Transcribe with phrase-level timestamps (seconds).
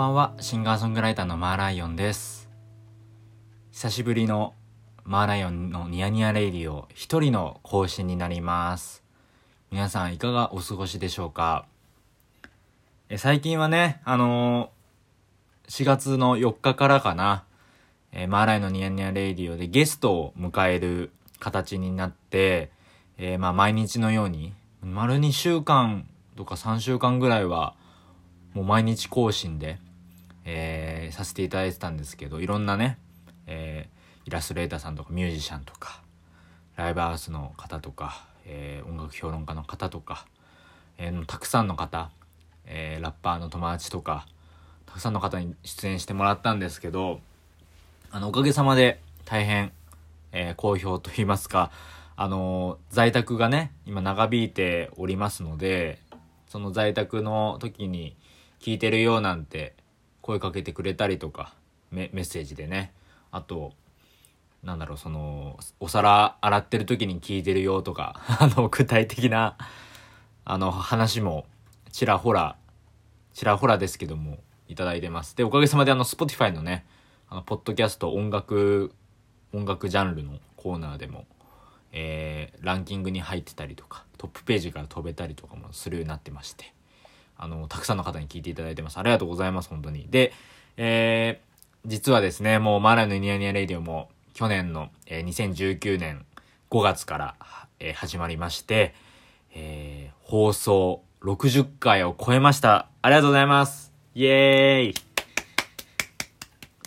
[0.00, 2.48] ばんは、シンガーソングライターのマーライオンです。
[3.70, 4.54] 久しぶりの
[5.04, 9.04] マーライオンのニヤニヤレイディオ一人の更新になります。
[9.70, 11.66] 皆さんいかがお過ごしでしょうか？
[13.10, 17.44] え最近はね、あのー、4月の4日からかな、
[18.10, 22.70] え、マーライオンのニヤニヤレイディオでゲストを迎える形になって、
[23.18, 27.74] えー、まあ毎日のように、丸2週間とか3週間ぐらいは、
[28.54, 29.78] もう毎日更新で、
[30.44, 32.98] えー、させていただいてたんですけど、いろんなね、
[33.46, 36.02] えー、イラストレーターさんとかミュージシャンとか、
[36.76, 40.26] ライブハウスの方とか、えー、音楽評論家の方とか、
[40.98, 42.10] えー、たくさんの方、
[42.66, 44.26] えー、ラッパーの友達とか、
[44.86, 47.20] たくさんの方に出演してもらったんですけど、
[48.10, 49.72] あの、おかげさまで大変、
[50.32, 51.70] えー、好評と言いますか、
[52.16, 55.98] あの在宅がね、今長引いておりますので、
[56.48, 58.16] その在宅の時に、
[58.60, 59.74] 聞いてるよなんて
[60.30, 61.54] 声かけてくれたりとか
[61.90, 62.92] メッセージでね。
[63.32, 63.72] あと
[64.62, 69.56] なんだろうそのお皿洗ってる時に聞いてるよとか あの具体的な
[70.44, 71.46] あの話も
[71.90, 72.56] ちらほら
[73.32, 75.36] ちらほらですけどもいただいてます。
[75.36, 76.86] でおかげさまであの Spotify のね
[77.28, 78.94] あのポッドキャスト音楽
[79.52, 81.26] 音楽ジャンルのコーナーでも
[81.92, 86.72] えー、ランキングに入ってたりとかトップページから飛べたりとかもするようになってまして。
[87.42, 88.98] あの、たくさんの方に聞いていただいてます。
[88.98, 90.06] ありがとうございます、本当に。
[90.10, 90.32] で、
[90.76, 96.26] えー、実はですね、もうマーライのニヤニヤレイディオも去年の、えー、2019年
[96.70, 97.34] 5月から、
[97.78, 98.94] えー、始まりまして、
[99.54, 102.88] えー、放送60回を超えました。
[103.00, 103.92] ありがとうございます。
[104.14, 104.94] イエーイ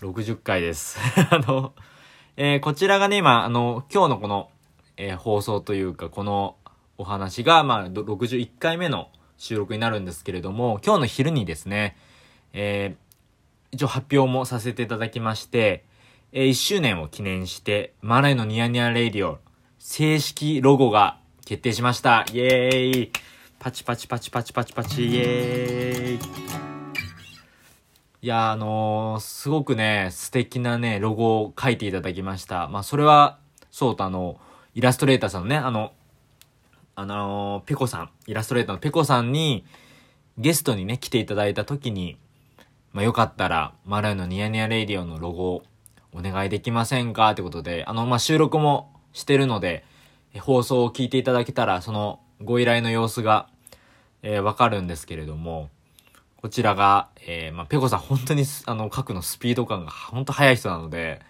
[0.02, 1.00] !60 回です。
[1.32, 1.74] あの、
[2.38, 4.52] えー、こちらがね、今、あの、今日のこの、
[4.98, 6.58] えー、放送というか、この
[6.98, 9.10] お話が、まあ、61回目の
[9.44, 11.98] 収録になるんですけれども、今日の昼にですね、
[12.54, 15.84] えー、一応発表もさせていただきまして、
[16.32, 19.40] えー、1周年を記念して、マライのニヤニヤレイディオ、
[19.80, 22.24] 正式ロゴが決定しました。
[22.32, 23.12] イエーイ
[23.60, 26.20] パチパチパチパチパチパチ、イエーイ
[28.22, 32.70] いや、あのー、すごくね、素敵なね、ロゴを書いていただきました。
[32.70, 33.40] まあ、それは、
[33.72, 34.40] そうとあの、
[34.74, 35.92] イラストレーターさんのね、あの、
[36.96, 39.66] あのー、ペコさん、イラストレーターのペコさんに、
[40.38, 42.18] ゲストにね、来ていただいた時に、
[42.92, 45.64] まあ、よかったら、マライのニヤニヤレイディオのロゴを、
[46.16, 49.84] お願いできませんかってことで、あの、まあ、収録もしてるので、
[50.40, 53.48] 放送を聞いていただけたら、そのご依頼の様子が、
[54.22, 55.70] えー、わかるんですけれども、
[56.38, 61.22] こちらが、えー、まあ、ペコさん本当に、あの、書くのスピード感が本当速い人なので、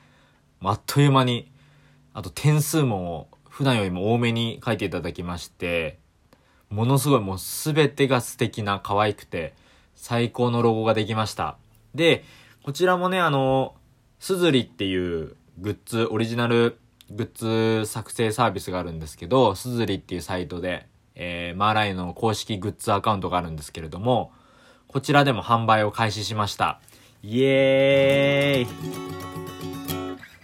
[0.60, 1.50] ま、あっという間に、
[2.14, 6.00] あと点数も普段よりも多めに書いていただきまして、
[6.72, 9.54] ものすごいもうすべてが素敵な可愛くて
[9.96, 11.56] 最高のロゴができました。
[11.94, 12.24] で、
[12.64, 13.76] こちらもね、あの、
[14.18, 16.80] すずりっていうグッズ、オリジナル
[17.12, 24.32] グッズ作成サービスがあるんですけど、すずりっていうサイトで、えー、マーライの公式グッズアカウントがあるんですけれども、
[24.88, 26.82] こちらでも販売を開始しました。
[27.22, 28.72] イエー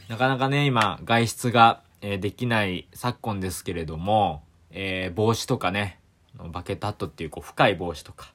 [0.05, 5.99] イなかなかね、今、外出がえー、できない昨今ですけれども、えー、帽子とかね、
[6.51, 8.31] バケットハットっていうこう深い帽子とか、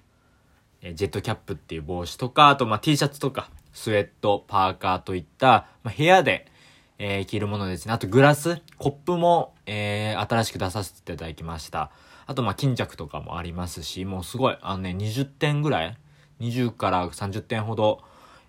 [0.82, 6.47] えー、ジェットキャップっていう帽子とか、あとまあ T シャツとか、スウェット、パーカーといった、まあ、部屋で、
[6.98, 7.92] えー、着るものですね。
[7.92, 11.91] あとグラス、コップも、えー、新しく出させていただきました。
[12.26, 15.98] あとまあ巾着とかもありますし、もうすごい、あのね、20点ぐらい
[16.41, 18.03] ?20 から30点ほど、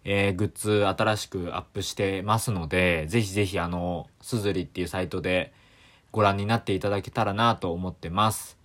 [0.07, 5.51] えー、グッズ新しくアップしてますので、ぜひぜひあの、すずりっていうサイトで
[6.11, 8.57] ご覧になっていただけたらなと思ってます。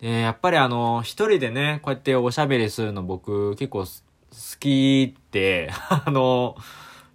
[0.00, 3.86] で、やっぱりあの、一人でね、こうやっておしゃべりするの僕結構好
[4.58, 6.56] きって、 あの、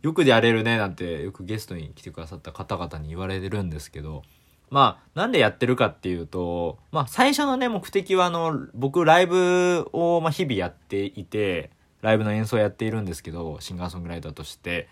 [0.02, 4.24] よくでやれるねなんてよくゲストに来てくださった方々に言われてるんですけど、
[4.70, 14.88] まあ、なんでやってるかっていうと、まあ、最初のね、目的はあの、僕ライブを、まあ、日々やっていて、ライブの演奏やっているんですけど、シンガーソングライターとして、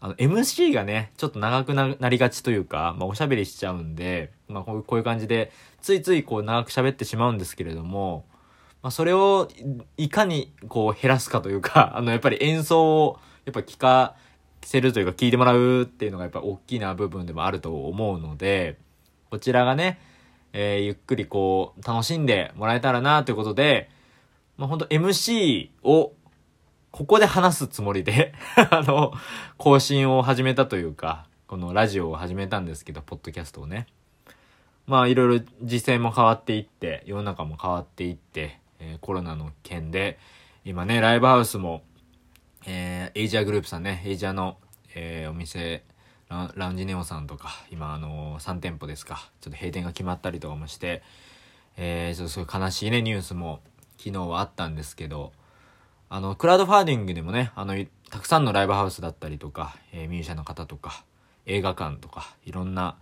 [0.00, 5.52] あの、MC がね、ちょっと長くなりがちというか、まあ、おしゃべりしちゃうんで、まあ、こういう感じで、
[5.82, 8.24] ついついこう長く喋ってしまうんですけれども、
[8.82, 9.48] まあ、それを
[9.98, 14.16] いかにこう減らすかというか、 あの、やっぱり演奏を、やっぱ聞か
[14.62, 18.78] せるというか聞いてもらうっていうのがやっぱ大きな部分でもあると思うので、
[19.30, 19.98] こちらがね、
[20.52, 23.90] えー、ゆっくりこう、楽しんでもらえたらなということで、
[24.56, 26.12] まあ、本当 MC を
[26.90, 28.34] ここで話すつもりで
[28.70, 29.12] あの、
[29.56, 33.86] 更新を始めたというか、このラジオを始めたんですけど、ポッドキャストをね。
[34.86, 40.18] まあ、いろいろ時勢も変わっていって、世の中も変わっていって、えー、コロナの件で、
[40.64, 41.82] 今ね、ライブハウスも、
[42.66, 44.56] えー、 ASIA グループさんね、 ASIA の、
[44.94, 45.84] えー、お店、
[46.28, 51.02] ラ LOUNGE NEO さんとか、今、あのー、3店舗ですか、ちょっと閉店が決まったりとかもして、
[51.76, 53.60] えー、ちょっとそうい悲しいね、ニュースも
[53.96, 55.32] 昨日はあったんですけど、
[56.12, 57.72] あの、クラウドファンディングでもね、あの、
[58.10, 61.04] たくさんのライブハウスだったりとか、えー、ミュージシャンの方とか、
[61.46, 62.96] 映画館とか、いろんな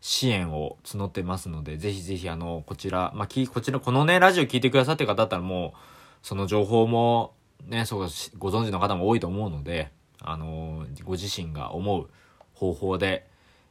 [0.00, 5.78] 支援を募ってますので、ぜひぜひあの、こちら、まあ、き、こちら、このね、ラジオ聞いてくださってる方だったらもう、
[6.22, 7.34] その情報も、
[7.66, 8.08] ね、そう、
[8.38, 12.08] ご存知の方も多いと思うので、あの、ご自身が思う
[12.54, 13.26] 方法で、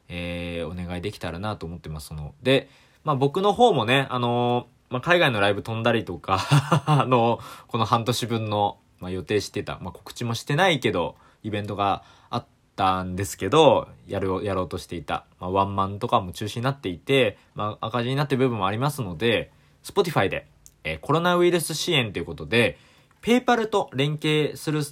[0.08, 2.06] えー、お願いできたらなと思ってます。
[2.06, 2.68] その、で、
[3.02, 6.38] まあ、僕の方もね、あの、まあ、海外のライブ飛んだりとか
[6.86, 19.52] あの、この半年分の、まあ、予定してた、まあ、告知もしてないけど、イベントがあったんですけど、やる、やろうとしていた、まあ、ワンマンとかも中止になっていて、まあ、赤字になってる部分もありますので、
[19.82, 20.46] Spotify で、
[20.84, 22.78] えー、コロナウイルス支援ということで、
[23.20, 24.82] ペーパルと連携する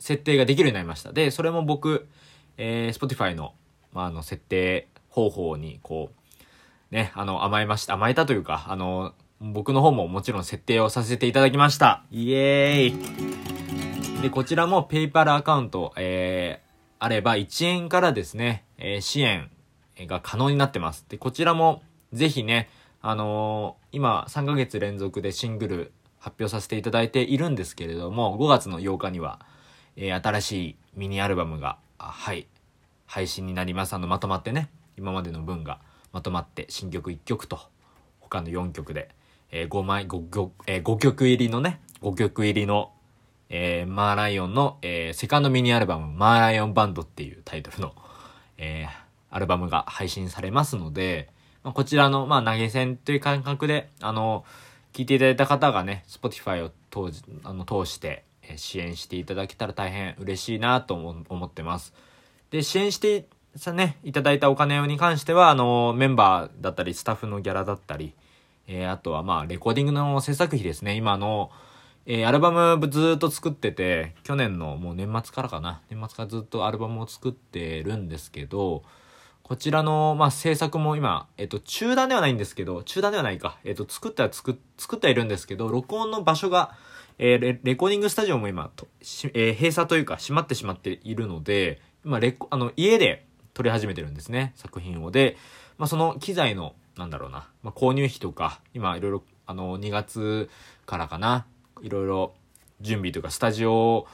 [0.00, 1.12] 設定ができるようになりました。
[1.12, 2.08] で、それも僕、
[2.56, 3.54] えー、Spotify の、
[3.92, 6.10] まあ、あの、設定方法に、こ
[6.90, 7.94] う、ね、あの、甘えました。
[7.94, 12.04] 甘えたというか、あの、僕の方ももちろん設定をさせていただきました。
[12.10, 13.59] イエーイ
[14.22, 19.50] で、こちらもペイパルアカウント、えー、あれば1円からですね、えー、支援
[20.00, 21.06] が可能になってます。
[21.08, 21.82] で、こちらも
[22.12, 22.68] ぜひね、
[23.00, 29.40] あのー、今3ヶ月連続でシングル発表させていただいているんですけれども、5月の8日には、
[29.96, 32.46] えー、新しいミニアルバムが、はい、
[33.06, 33.94] 配信になります。
[33.94, 34.68] あの、まとまってね、
[34.98, 35.80] 今までの分が
[36.12, 37.58] まとまって新曲1曲と、
[38.18, 39.08] 他の4曲で、
[39.50, 42.92] えー、5枚、5, 5, えー、5曲入りのね、5曲入りの、
[43.50, 47.92] えー、マーライオンの、えー、セカンドミニアルバム、マーライオンバンドっていうタイトルの、
[48.56, 51.28] えー、アルバムが配信されますので、
[51.62, 54.44] まあ、こちらの、まあ、投げ銭という感覚で、あの、
[54.92, 61.92] 聞いていただいた方がね、Spotify を通じあの通して、え支援していただけたら大変嬉しいなと思ってます。
[62.50, 63.26] で、支援して
[63.56, 68.14] さね、いただいたお金に関しては、あの、メンバーだったり、スタッフのギャラだったり、
[68.68, 70.94] えー、あとはまあ、レコーディングの制作費ですね。
[70.94, 71.50] 今の、
[72.06, 75.82] えー、アルバムずっと作ってて、去年のもう年末からかな。
[75.90, 78.82] 年末からずっとアルバムを作ってるんですけど、
[79.42, 83.58] こちらの、まあ、制作も今、えっと、中断ではないんですけど、中断ではないか。
[83.64, 86.76] えっと、作ったら作、作ってはいるんですけど、録音の場所が、
[87.18, 88.86] えー、レレコーディングスタジオも今、と
[89.34, 95.10] えー、閉鎖というか閉まってしまっているので、今、レコ、あの、家で撮り始めてるんですね、作品を。
[95.10, 95.36] で、
[95.78, 100.48] まあ、その機材の、なんだろうな、まあ、購入費とか、今、いろいろ、あの、2月
[100.86, 101.44] からかな、
[101.82, 102.34] いろいろ
[102.80, 104.06] 準備というか、スタジオ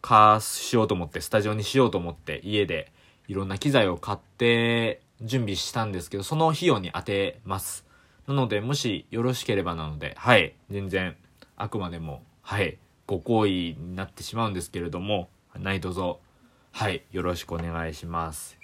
[0.00, 2.92] 化しようと思って、スタジオにしようと思って、家で、
[3.28, 7.86] いろんな機材を買って準備したんですけど、その費用に当てます。
[8.26, 11.16] なので、もしよろしければなので、はい、全然、
[11.56, 15.28] あくまでも、はい、ご好意になってしまうんですけれども、
[15.58, 18.58] 何卒、はい、よろしくお願いします。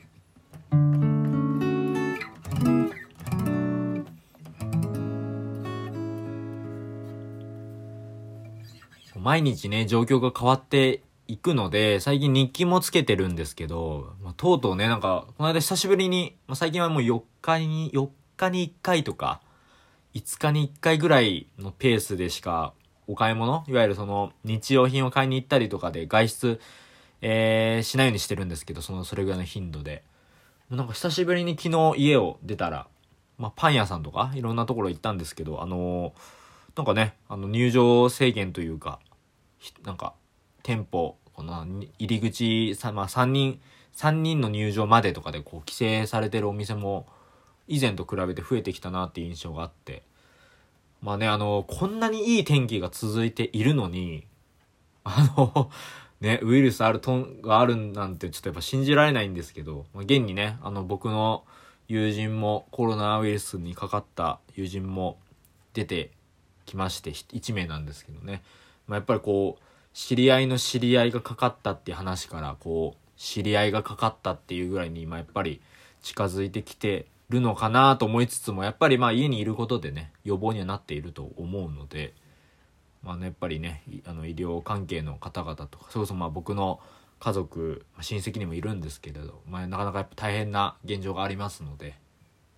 [9.29, 18.09] 毎日ね、状況が変わって行くので、最近日記もつけてるんですけど、まあ、とうとうね、なんか、この間久しぶりに、まあ、最近はもう4日に、4
[18.39, 19.43] 日に1回とか、
[20.15, 22.73] 5日に1回ぐらいのペースでしか、
[23.07, 26.61] お買い物いわゆるその、日用品を買いに行ったりとかで外出、
[27.21, 30.05] えー、しないようにしてるんですけど、その、それぐらいの頻度で。
[30.71, 32.87] なんか久しぶりに昨日家を出たら、
[33.37, 39.01] まあ、パン屋さんとか、いろんなところ行ったんですけど、あのー、なんかね、あの、入場制限というか、
[39.85, 40.15] なんか、
[40.63, 41.65] 店舗、この
[41.99, 43.61] 入り口、まあ、3人、
[43.95, 47.07] 3人の入場までとかでこう規制されてるお店も
[47.67, 50.03] 以前と比べて増えてきたなっていう印象があって。
[51.01, 54.27] まあね、あの、こんなにいい天気が続いているのに、
[55.05, 55.71] あの、
[56.21, 61.45] ね、ウイルスあるとん、があるなんてちょっとやっぱ信じられないんですけど、まあ、現にね、あの僕の
[61.87, 65.21] 友人もコロナウイルスにかかった友人も
[65.75, 66.11] 出て
[66.67, 68.43] きまして、1名なんですけどね。
[68.89, 75.61] まあ、やっぱりこう、知り合いの知り合いがかかったっていう話から、こう、知り合いがかかったっていうぐらいに、ま、やっぱり
[76.03, 82.15] 近づいてきてるのかなと思いつつも、やっぱりまあ家にいることでね、予防にはなっていると思うので、
[83.03, 86.81] まあね、やっぱりね、あの医療関係の方々とか、それこそまあ僕の
[87.21, 91.97] 家族、親戚にもいるんですけれど、まあ、なかなかやっぱ大変な現状がありますので、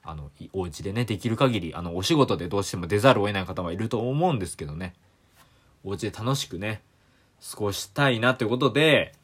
[0.02, 4.94] あの、お家でね、できる限り、あの、お仕事でどうしても出ざるを得ない方はいると思うんですけどね、
[5.84, 6.82] お家で楽しくね、
[7.50, 9.14] 過ごしたいなということで、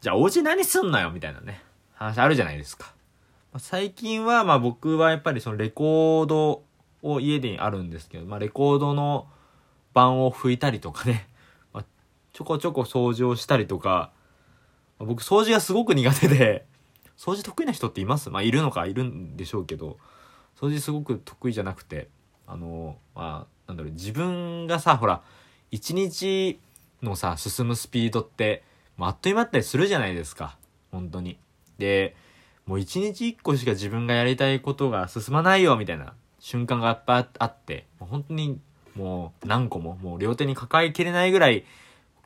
[0.00, 1.62] じゃあお家何すんのよみたいなね、
[1.94, 2.94] 話あるじゃないですか。
[3.58, 6.62] 最近は、まあ僕はやっぱりそのレコード
[7.02, 9.26] を家にあるんですけど、まあレコードの
[9.94, 11.28] 盤を拭いたりとかね、
[11.72, 11.84] まあ、
[12.32, 14.12] ちょこちょこ掃除をしたりとか、
[14.98, 16.66] 僕掃除がすごく苦手で、
[17.16, 18.30] 掃除得意な人っています？
[18.30, 19.98] まあいるのかいるんでしょうけど、
[20.58, 22.08] 掃除すごく得意じゃなくて、
[22.46, 25.22] あの、まあ、なんだろう、自分がさ、ほら、
[25.70, 26.58] 一日
[27.02, 28.62] のさ、進むスピードって、
[28.96, 30.56] まあ、あっという間だったりするじゃないですか。
[30.90, 31.38] 本当に。
[31.78, 32.16] で、
[32.66, 38.58] もう一日一個しか自分がやりたいことが進まないよ、みたいな瞬間がいっぱあって、もう本当に
[38.94, 41.64] もう何個も、もう両手に抱えきれないぐらい、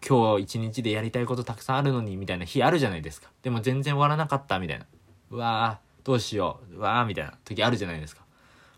[0.07, 3.29] 今日一日でやりたいことたくさんあるのに、みたいな日あるじゃないですか。
[3.43, 4.87] でも全然終わらなかった、みたいな。
[5.31, 8.23] うわぁ、どうしよう、うわぁ、みたいな時あるじゃないですか。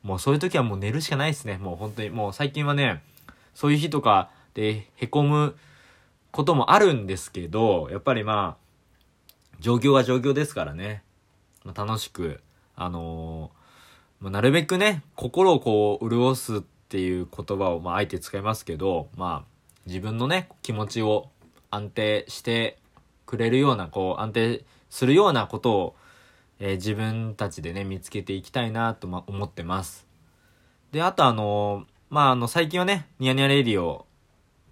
[0.03, 1.59] もうそういう時はもう寝るしかないですね。
[1.59, 3.03] もう本当に、もう最近はね、
[3.55, 5.57] そういう日とかで凹む
[6.31, 8.63] こともあるんですけど、やっぱりまあ、
[9.61, 11.03] 状況は状況ですからね。
[11.65, 12.41] まあ、楽しく、
[12.75, 21.31] あのー、まあ、なるべくね、心をこう、潤すっていう言葉を、まあ、あえて使いますけど、まあ、自分のね、気持ちを
[21.71, 22.79] 安定して
[23.27, 25.97] くれるような、こう、安定するようなことを、
[26.59, 30.07] えー、自分たちでね、見つけていきたいなと、ま、思ってます。
[30.93, 34.07] で、あとあのー、まあ、あの、最近はね、ニヤニヤレディオ、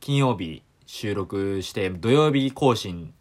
[0.00, 3.12] 金曜日収録して、土曜日更新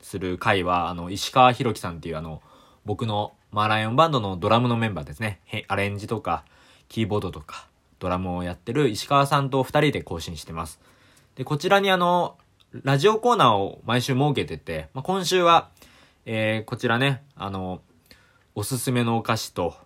[0.00, 2.42] する回は、あの、石川博樹さんっていうあの、
[2.84, 5.40] 僕のマーライオンバンドのドラムのメンバーですね。
[5.68, 6.44] アレンジとか、
[6.88, 7.68] キーボードとか、
[8.00, 10.80] ドラムをやってる石川さんと二人で更新してます。
[11.36, 12.36] で、こちらにあの、
[12.72, 15.70] ラジオコーナーを毎週設けてて、まあ、今週は、
[16.26, 17.80] えー、こちらね、あの、
[18.56, 19.76] おすすめのお菓子と、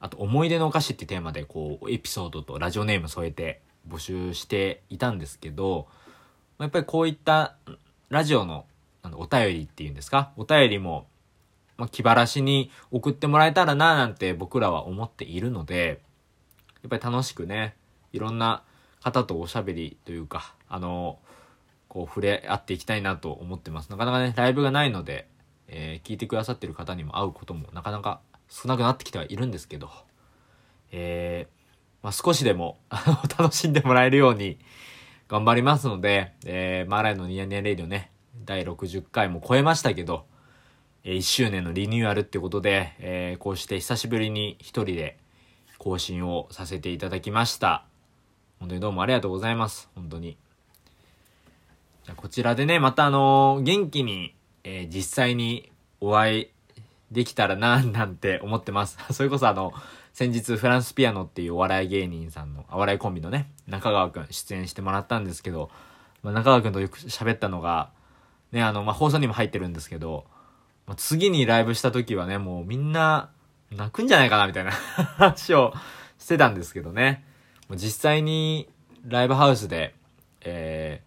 [0.00, 5.88] あと思い出のお菓子ってテーマでこう、エピソードとラジオネーム添えて募集していたんですけど、
[6.58, 7.56] やっぱりこういった
[8.08, 8.66] ラジオの
[9.12, 10.32] お便りっていうんですか？
[10.36, 11.06] お便りも、
[11.76, 16.00] まあ、気晴らしに送ってもらえたらななんて僕らは思っているので、
[16.82, 17.76] やっぱり楽しくね、
[18.12, 18.62] いろんな
[19.02, 21.18] 方とおしゃべりというか、あの、
[21.88, 23.90] こう触れ合っていきたいなと思ってます。
[23.90, 25.28] なかなかね、ライブがないので、
[25.68, 29.90] えー、聞いてくださってる方にも会うこともなかなか少なくなってきてはいるんですけど、
[30.92, 31.55] えー、
[32.06, 32.78] まあ、少しでも
[33.36, 34.60] 楽しんでもらえるように、
[35.26, 38.12] 頑張りますので、えー、マーライのニヤニヤレイディオね、
[38.44, 40.24] 第60回も超えましたけど、
[41.02, 45.18] えー、1周年のリニューアルってことで、えー、こうして久しぶりに一人で
[45.78, 47.86] 更新をさせていただきました。
[48.60, 49.90] 本当にどうもありがとうございます。
[49.96, 50.36] 本当に。
[52.04, 56.50] じゃこちらでね、またあのー、元気に、えー、実際にお会い
[57.10, 58.96] できたらな、なんて思ってます。
[59.12, 59.72] それこそあの、
[60.16, 65.68] 先日フランスピアノっていうお笑い芸人さんの、お笑いコンビのね、中川くん出演してもらったんですけど、
[66.22, 67.90] まあ、中川くんとよく喋ったのが、
[68.50, 70.24] ね、あの、まあ、放送にも入ってるんですけど、
[70.86, 73.28] まあ、次にライブした時はね、もうみんな
[73.70, 74.70] 泣くんじゃないかなみたいな
[75.20, 75.74] 話を
[76.18, 77.22] してたんですけどね。
[77.68, 78.70] もう実際に
[79.06, 79.94] ライブハウスで、
[80.40, 81.02] え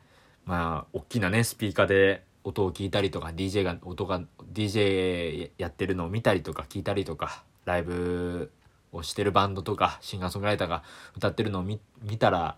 [0.45, 4.21] ー、まあ、大きなね、スピーカーで音を聞いたりとか、DJ が、音が、
[4.53, 8.51] DJ やってるのを見たりとか聞いたりとか、ライブ
[8.91, 10.83] をしてるバンドとかシンガーソングライターが
[11.15, 11.79] 歌ってるのを見
[12.17, 12.57] たら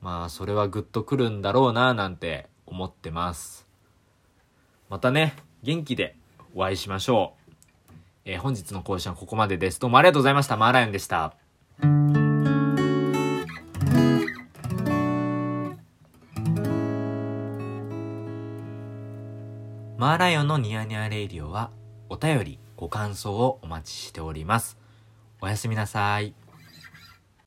[0.00, 3.66] まあそれはグッとくるんだろうななんて思ってます。
[4.88, 6.16] またね元気で
[6.54, 7.52] お会いしましょう、
[8.24, 9.80] えー、本日の講師はここまでです。
[9.80, 10.56] どうもありがとうございました。
[10.56, 11.34] マーライオンでした。
[19.98, 21.70] マーライオンのニヤニヤレイディオは
[22.08, 24.85] お便りご感想をお待ちしております。
[25.40, 26.45] おやすみなさい。